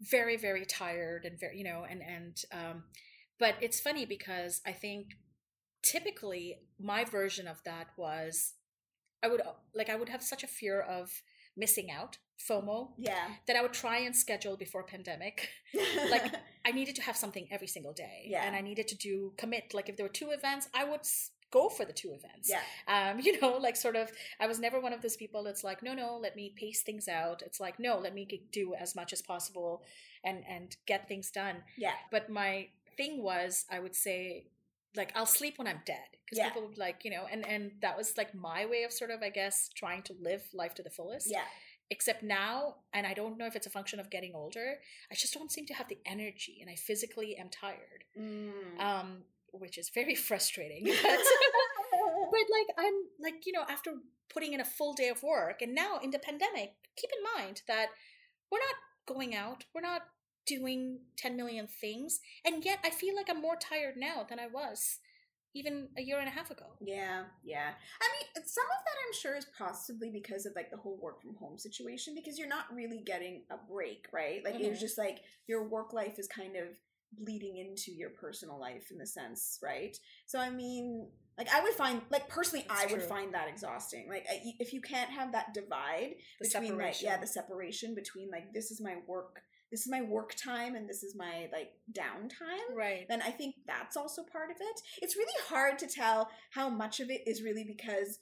[0.00, 2.84] very, very tired and very, you know, and and um,
[3.38, 5.16] but it's funny because I think
[5.82, 8.54] typically my version of that was
[9.22, 9.42] I would
[9.74, 11.22] like I would have such a fear of
[11.56, 15.48] missing out, FOMO, yeah that I would try and schedule before pandemic.
[16.10, 18.44] Like, I needed to have something every single day, Yeah.
[18.46, 19.72] and I needed to do commit.
[19.74, 21.00] Like if there were two events, I would
[21.50, 22.50] go for the two events.
[22.50, 25.64] yeah Um, you know, like sort of, I was never one of those people that's
[25.64, 27.42] like, no, no, let me pace things out.
[27.46, 29.82] It's like, no, let me do as much as possible
[30.24, 31.56] and and get things done.
[31.76, 34.46] yeah But my thing was, I would say,
[34.96, 36.48] like I'll sleep when I'm dead because Yeah.
[36.48, 39.22] people would like you know, and and that was like my way of sort of
[39.22, 41.28] I guess trying to live life to the fullest.
[41.30, 41.44] Yeah.
[41.90, 44.78] Except now, and I don't know if it's a function of getting older,
[45.10, 48.80] I just don't seem to have the energy, and I physically am tired, Mm.
[48.80, 49.22] um,
[49.52, 50.84] which is very frustrating.
[50.84, 51.20] But
[52.30, 53.92] but like i'm like you know after
[54.32, 57.62] putting in a full day of work and now in the pandemic keep in mind
[57.68, 57.86] that
[58.50, 58.74] we're not
[59.06, 60.02] going out we're not
[60.46, 64.46] doing 10 million things and yet i feel like i'm more tired now than i
[64.46, 64.98] was
[65.56, 67.70] even a year and a half ago Yeah, yeah.
[68.04, 71.22] I mean, some of that I'm sure is possibly because of like the whole work
[71.22, 74.44] from home situation because you're not really getting a break, right?
[74.44, 74.86] Like it's Mhm.
[74.86, 76.68] just like your work life is kind of
[77.12, 79.96] bleeding into your personal life in the sense, right?
[80.26, 84.08] So I mean, like I would find like personally That's I would find that exhausting.
[84.08, 84.26] Like
[84.58, 88.70] if you can't have that divide the between like yeah, the separation between like this
[88.70, 93.06] is my work this is my work time and this is my like downtime right
[93.08, 94.80] then I think that's also part of it.
[95.02, 98.18] It's really hard to tell how much of it is really because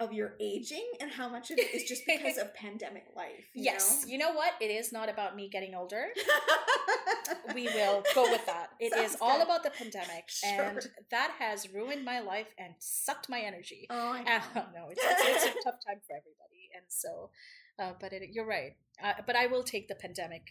[0.00, 3.48] of your aging and how much of it is just because of pandemic life.
[3.52, 4.12] You yes know?
[4.12, 6.06] you know what it is not about me getting older
[7.54, 9.44] we will go with that It is Sounds all good.
[9.44, 10.50] about the pandemic Sure.
[10.62, 14.62] and that has ruined my life and sucked my energy Oh, I I know.
[14.74, 14.88] know.
[14.90, 17.30] It's, it's, it's a tough time for everybody, and so,
[17.78, 18.72] uh, but it, you're right.
[19.02, 20.42] Uh, but I will take the pandemic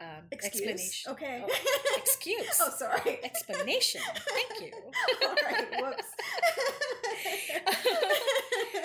[0.00, 1.12] um, explanation.
[1.12, 1.42] Okay.
[1.46, 2.46] Oh, excuse.
[2.60, 3.18] oh, sorry.
[3.24, 4.00] Explanation.
[4.04, 4.72] Thank you.
[5.26, 5.66] All right.
[5.80, 6.04] Whoops.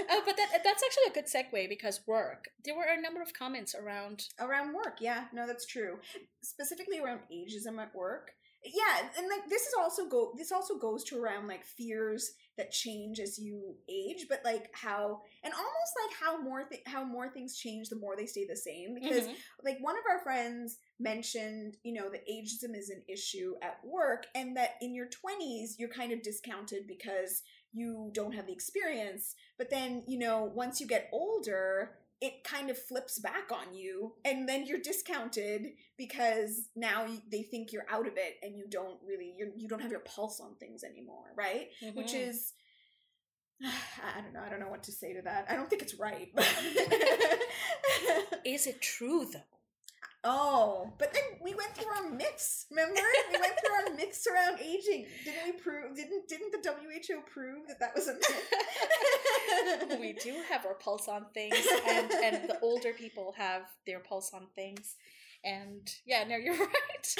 [0.10, 2.50] oh, but that that's actually a good segue because work.
[2.64, 4.28] There were a number of comments around.
[4.40, 5.98] around work yeah no that's true
[6.42, 8.32] specifically around ageism at work
[8.64, 12.72] yeah and like this is also go this also goes to around like fears that
[12.72, 17.30] change as you age but like how and almost like how more th- how more
[17.30, 19.36] things change the more they stay the same because Mhm.
[19.64, 24.26] like one of our friends mentioned you know that ageism is an issue at work
[24.36, 27.42] and that in your 20s you're kind of discounted because
[27.74, 32.70] you don't have the experience but then you know once you get older it kind
[32.70, 38.08] of flips back on you and then you're discounted because now they think you're out
[38.08, 41.34] of it and you don't really you're, you don't have your pulse on things anymore
[41.36, 42.30] right which Mhm.
[42.30, 42.54] is
[43.64, 44.42] I don't know.
[44.44, 45.46] I don't know what to say to that.
[45.48, 46.30] I don't think it's right.
[48.44, 49.40] Is it true though?
[50.24, 52.66] Oh, but then we went through our myths.
[52.70, 55.06] Remember, we went through our myths around aging.
[55.26, 55.96] Didn't we prove?
[55.96, 60.00] Didn't didn't the WHO prove that that was a myth?
[60.00, 61.56] we do have our pulse on things,
[61.88, 64.96] and and the older people have their pulse on things.
[65.44, 67.16] And yeah, no, you're right.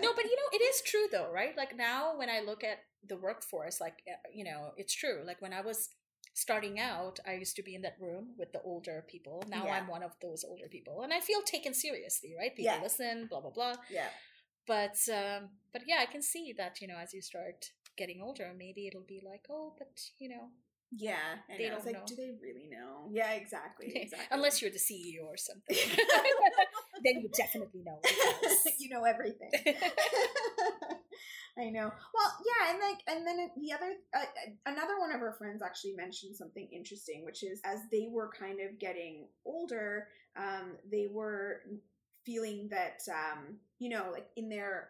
[0.00, 1.56] no, but you know, it is true though, right?
[1.56, 5.20] Like now when I look at the workforce, like, uh, you know, it's true.
[5.24, 5.88] Like when I was
[6.34, 9.42] starting out, I used to be in that room with the older people.
[9.48, 9.74] Now Yeah.
[9.76, 12.54] I'm one of those older people and I feel taken seriously, right?
[12.56, 12.82] People Yeah.
[12.82, 13.74] listen, blah, blah, blah.
[13.90, 14.08] yeah.
[14.66, 18.52] But, um, but yeah, I can see that, you know, as you start getting older,
[18.56, 20.50] maybe it'll be like, oh, but, you know,
[20.94, 21.16] Yeah,
[21.48, 21.64] I They.
[21.64, 22.06] It's don't like, know.
[22.06, 23.08] do they really know?
[23.10, 23.92] Yeah, exactly.
[23.96, 24.28] exactly.
[24.30, 25.76] unless you're the CEO or something,
[27.04, 27.98] then you definitely know.
[28.78, 29.50] you know everything.
[31.58, 31.90] I know.
[32.14, 34.24] Well, yeah, and like, and then the other, uh,
[34.64, 38.78] another one our friends actually mentioned something interesting, which is as they were kind of
[38.78, 41.60] getting older, um, they were
[42.24, 44.88] feeling that, um, you know, like in their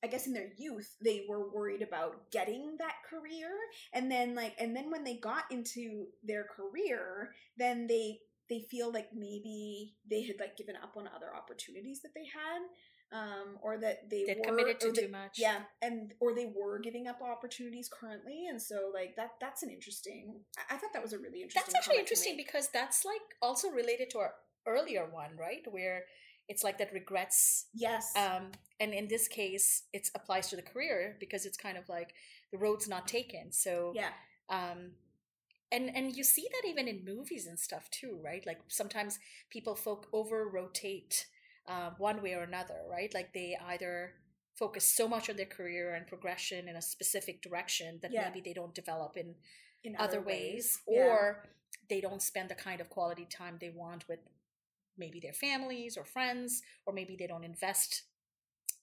[0.00, 3.50] I guess in their youth they were worried about getting that career.
[3.92, 8.92] And then like and then when they got into their career then they they feel
[8.92, 12.62] like maybe they had like given up on other opportunities that they had
[13.12, 15.38] um or that they They'd were committed to that- too much.
[15.38, 19.70] yeah and or they were giving up opportunities currently and so like that that's an
[19.70, 23.22] interesting i, I thought that was a really interesting That's actually interesting because that's like
[23.40, 24.34] also related to our
[24.66, 25.64] earlier one, right?
[25.70, 26.02] Where
[26.48, 27.66] it's like that regrets.
[27.74, 31.88] yes Um, and in this case, it applies to the career because it's kind of
[31.88, 32.12] like
[32.52, 33.50] the road's not taken.
[33.52, 34.10] So, yeah
[34.50, 34.92] um,
[35.72, 38.44] and and you see that even in movies and stuff too, right?
[38.46, 39.18] Like sometimes
[39.50, 41.26] people folk over rotate
[41.68, 43.12] uh, one way or another, right?
[43.14, 44.14] Like they either
[44.58, 48.24] focus so much on their career and progression in a specific direction that Yeah.
[48.28, 49.36] maybe they don't develop in
[49.84, 51.04] in other ways, Yeah.
[51.06, 51.44] or
[51.88, 54.18] they don't spend the kind of quality time they want with
[54.96, 58.02] maybe their families or friends, or maybe they don't invest,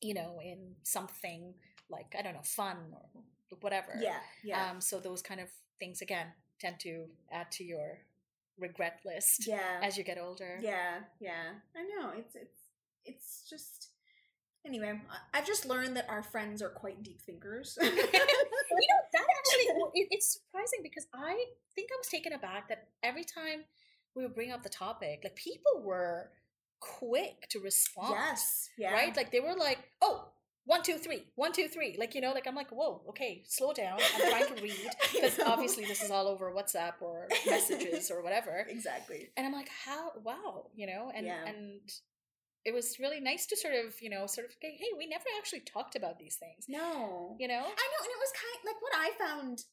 [0.02, 1.56] you know, in something
[1.90, 3.24] like I don't know, fun or
[3.62, 3.94] whatever.
[4.02, 6.28] yeah yeah Um, so those kind of things again
[6.60, 8.00] tend to add to your
[8.58, 10.58] regret list yeah as you get older.
[10.62, 11.60] Yeah, yeah.
[11.76, 12.12] I know.
[12.18, 12.65] It's it's
[13.06, 13.90] it's just
[14.66, 15.00] anyway,
[15.34, 17.78] I've just learned that our friends are quite deep thinkers.
[17.82, 22.88] you know that actually it, it's surprising because i think i was taken aback that
[23.04, 23.64] every time
[24.16, 26.30] we would bring up the topic like people were
[26.80, 28.70] quick to respond yes.
[28.78, 28.92] Yeah.
[28.94, 30.26] right like they were like oh
[30.66, 33.72] one two three one two three like you know like i'm like whoa okay slow
[33.72, 38.24] down i'm trying to read because obviously this is all over whatsapp or messages or
[38.24, 41.46] whatever exactly and i'm like how wow you know and Yeah.
[41.46, 41.80] and
[42.66, 45.24] it was really nice to sort of you know sort of hey hey, we never
[45.38, 48.66] actually talked about these things no you know I know, and it was kind of,
[48.66, 49.64] like what I found.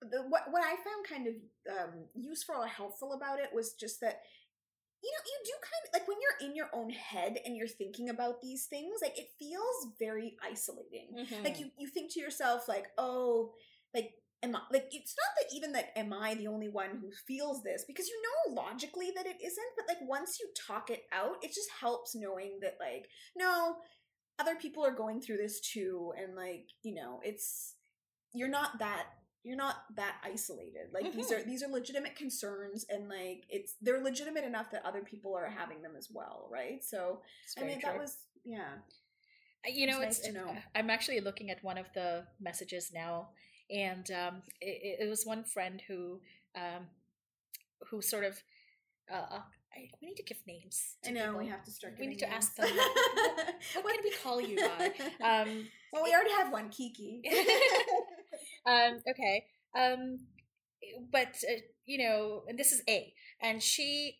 [0.00, 1.34] The, what what I found kind of
[1.74, 4.20] um, useful or helpful about it was just that
[5.02, 7.66] you know you do kind of like when you're in your own head and you're
[7.66, 11.08] thinking about these things, like it feels very isolating.
[11.18, 11.42] Mhm.
[11.42, 13.54] Like you you think to yourself like, oh,
[13.92, 17.10] like am I like it's not that even that am I the only one who
[17.26, 21.02] feels this because you know logically that it isn't, but like once you talk it
[21.12, 23.76] out, it just helps knowing that like no,
[24.38, 27.74] other people are going through this too and like you know it's
[28.32, 29.06] you're not that
[29.44, 30.88] you're not that isolated.
[30.92, 31.42] Like these mm-hmm.
[31.42, 35.48] are these are legitimate concerns and like it's they're legitimate enough that other people are
[35.48, 36.84] having them as well right?
[36.84, 37.22] So
[37.58, 38.74] i mean that was yeah.
[39.66, 40.56] You know it's nice to know.
[40.76, 43.30] i'm actually looking at one of the messages now
[43.70, 46.20] and um it, it was one friend who
[46.56, 46.86] um
[47.90, 48.42] who sort of
[49.12, 49.40] uh uh,
[49.76, 52.18] I, we need to give names i to know we have to start We need
[52.20, 52.34] to names.
[52.34, 52.68] ask them,
[53.82, 54.92] what can we call you by
[55.24, 57.22] um well we already have one kiki.
[58.66, 59.44] Um okay
[59.76, 60.18] um
[61.10, 64.18] but uh, you know and this is a and she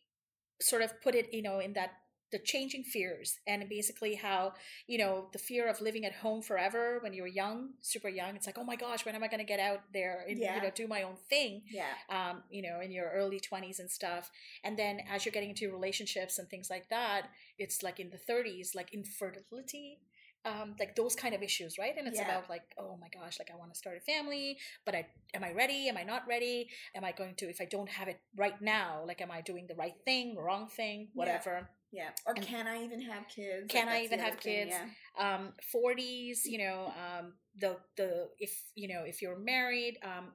[0.61, 1.91] sort of put it you know in that
[2.31, 4.53] the changing fears and basically how
[4.87, 8.47] you know the fear of living at home forever when you're young super young it's
[8.47, 10.55] like oh my gosh when am i going to get out there and Yeah.
[10.57, 13.91] you know do my own thing yeah um, you know, in your early 20s and
[13.91, 14.31] stuff.
[14.65, 18.17] And then as you're getting into relationships and things like that, it's like in the
[18.17, 19.99] 30s, like infertility,
[20.45, 21.95] um, like those kind of issues, right?
[21.99, 22.25] And it's Yeah.
[22.25, 25.45] about like, oh my gosh, like I want to start a family, but I am
[25.45, 25.89] I ready?
[25.89, 26.69] Am I not ready?
[26.95, 29.05] Am I going to if I don't have it right now?
[29.07, 31.69] Like, am I doing the right thing, wrong thing, whatever?
[31.93, 34.75] Yeah or And- can i even have kids Can I even have thing, kids?
[35.19, 35.35] yeah.
[35.37, 40.33] um 40s you know um the the if you know if you're married um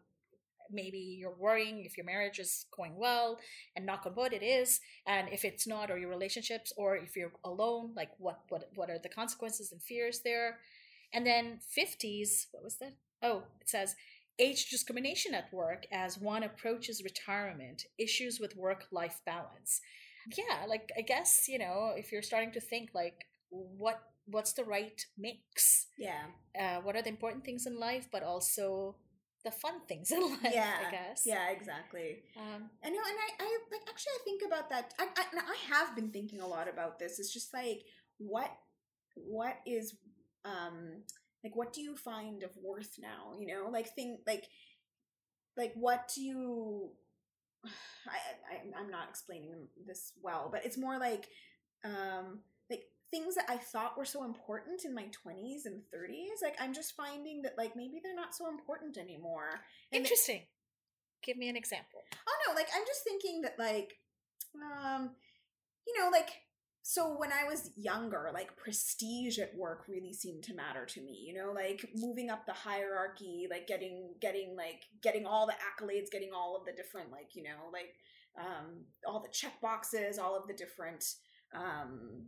[0.71, 3.37] maybe you're worrying if your marriage is going well
[3.75, 7.15] and knock on wood it is and if it's not or your relationships or if
[7.15, 10.57] you're alone like what what what are the consequences and fears there
[11.13, 13.95] and then 50s what was that oh it says
[14.39, 19.81] age discrimination at work as one approaches retirement issues with work life balance
[20.38, 24.63] yeah like i guess you know if you're starting to think like what what's the
[24.63, 26.23] right mix yeah
[26.59, 28.95] uh, what are the important things in life but also
[29.43, 33.43] the fun things in life yeah i guess yeah exactly um, I know, and I,
[33.43, 34.93] I like actually I think about that.
[34.99, 37.19] I, I, I have been thinking a lot about this.
[37.19, 37.83] It's just like
[38.17, 38.51] what,
[39.15, 39.95] what is,
[40.45, 41.03] um,
[41.43, 43.38] like what do you find of worth now?
[43.39, 44.45] You know, like think like,
[45.57, 46.91] like what do you?
[47.65, 51.28] I, I I'm not explaining this well, but it's more like,
[51.84, 56.41] um, like things that I thought were so important in my 20s and 30s.
[56.41, 59.62] Like I'm just finding that like maybe they're not so important anymore.
[59.91, 60.41] And interesting
[61.23, 63.97] give me an example Oh no, like I'm just thinking that like
[64.56, 65.12] um
[65.88, 66.30] you know, like
[66.86, 71.17] so when I was younger, like prestige at work really seemed to matter to me,
[71.26, 76.12] you know, like moving up the hierarchy, like getting getting like getting all the accolades,
[76.12, 77.96] getting all of the different like, you know, like
[78.38, 81.06] um all the check boxes, all of the different
[81.56, 82.26] um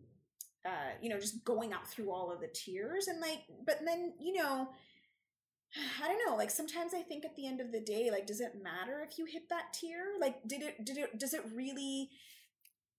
[0.65, 4.13] uh you know, just going up through all of the tiers and like but then,
[4.22, 4.70] you know,
[6.02, 6.38] I don't know.
[6.38, 9.18] Like sometimes I think at the end of the day, like, does it matter if
[9.20, 10.13] you hit that tier?
[10.20, 10.86] Like, did it?
[10.86, 11.20] Did it?
[11.20, 12.10] Does it really?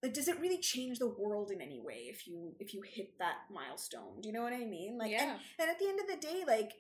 [0.07, 3.19] Like, does it really change the world in any way if you if you hit
[3.19, 4.21] that milestone?
[4.23, 4.97] Do you know what I mean?
[4.97, 6.73] Like, and, yeah and at the end of the day, like,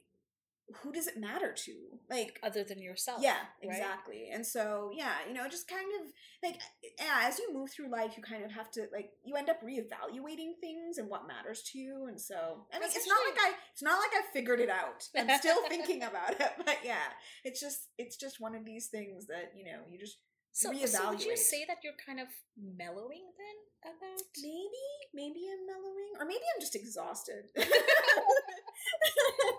[0.82, 1.72] who does it matter to?
[2.08, 3.70] Like, other than yourself yeah, right?
[3.70, 4.28] exactly.
[4.32, 6.12] And so, yeah, you know, just kind of
[6.42, 6.60] like,
[6.98, 9.62] yeah, as you move through life, you kind of have to like, you end up
[9.62, 12.06] reevaluating things and what matters to you.
[12.08, 14.70] And so, I mean, That's it's not like I, it's not like I figured it
[14.70, 15.08] out.
[15.16, 17.10] I'm still thinking about it, but yeah,
[17.44, 20.18] it's just, it's just one of these things that you know, you just
[20.56, 24.24] so, so would you say that you're kind of mellowing then about?
[24.40, 27.44] Maybe, maybe I'm mellowing, or maybe I'm just exhausted.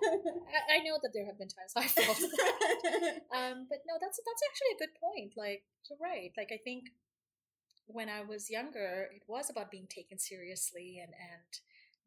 [0.08, 4.20] I, I know that there have been times i felt that um but no that's
[4.24, 6.32] that's actually a good point like you're right.
[6.38, 6.86] Like i think
[7.88, 11.52] when i was younger it was about being taken seriously and and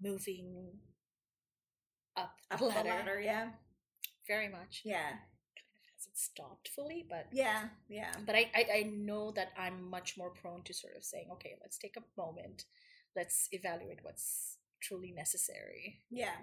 [0.00, 0.72] moving
[2.16, 3.48] up Up the ladder, ladder, yeah,
[4.26, 4.82] very much.
[4.84, 5.12] Yeah,
[6.00, 10.30] hasn't stopped fully but yeah, yeah, but I, I i know that i'm much more
[10.30, 12.64] prone to sort of saying okay let's take a moment
[13.14, 16.36] let's evaluate what's truly necessary yeah,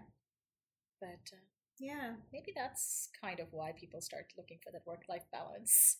[1.01, 1.37] but uh,
[1.79, 2.13] yeah.
[2.31, 5.97] maybe that's kind of why people start looking for that work life balance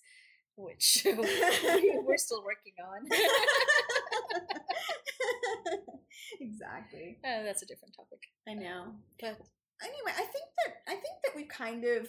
[0.56, 3.08] which we're still working on
[6.42, 7.18] exactly.
[7.24, 8.94] Uh, that's a different topic I know.
[9.20, 9.38] but
[9.84, 12.08] anyway, I think that I think that we've kind of,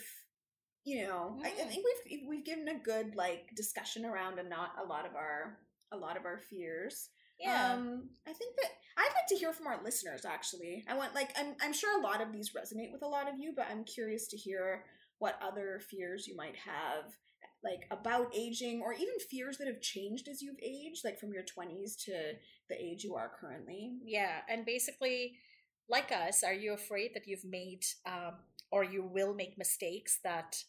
[0.89, 1.68] you know, I, I Mm.
[1.68, 5.59] think we've we've given a good like discussion around and not a lot of our
[5.93, 7.11] a lot of our fears.
[7.41, 7.74] Yeah.
[7.74, 10.24] Um, I think that I'd like to hear from our listeners.
[10.24, 13.28] Actually, I want like I'm I'm sure a lot of these resonate with a lot
[13.28, 14.84] of you, but I'm curious to hear
[15.18, 17.05] what other fears you might have,
[17.62, 21.43] like about aging, or even fears that have changed as you've aged, like from your
[21.45, 22.12] 20s to
[22.68, 23.93] the age you are currently.
[24.05, 25.34] Yeah, and basically,
[25.89, 28.34] like us, are you afraid that you've made um,
[28.70, 30.62] or you will make mistakes that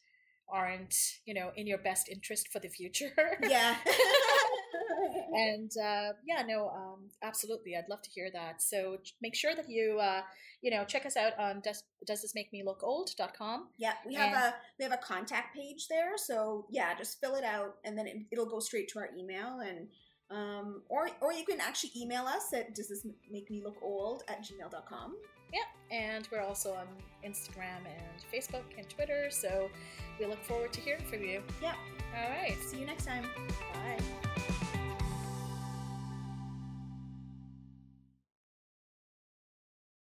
[0.52, 0.96] aren't,
[1.26, 3.12] you know, in your best interest for the future?
[3.48, 3.76] Yeah.
[5.34, 8.62] and uh, yeah, no, um, absolutely, I'd love to hear that.
[8.62, 10.22] So make sure that you, uh,
[10.62, 13.70] you know, check us out on does does this make me look old.com.
[13.78, 16.18] Yeah, we have And- a we have a contact page there.
[16.18, 19.60] So yeah, just fill it out, and then it, it'll go straight to our email,
[19.60, 19.88] and
[20.32, 24.24] um, or or you can actually email us at does this make me look old
[24.28, 25.16] at gmail.com.
[25.54, 26.88] Yeah, and we're also on
[27.26, 29.30] Instagram and Facebook and Twitter.
[29.30, 29.70] So
[30.20, 31.42] we look forward to hearing from you.
[31.62, 31.76] Yeah,
[32.16, 33.26] All right, see you next time.
[33.74, 34.69] bye.